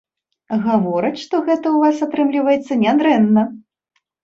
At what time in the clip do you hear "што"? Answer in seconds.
1.25-1.35